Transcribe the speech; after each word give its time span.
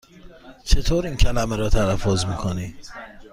چطور 0.63 1.05
این 1.07 1.15
کلمه 1.17 1.55
را 1.55 1.69
تلفظ 1.69 2.25
می 2.25 2.35
کنی؟ 2.35 2.75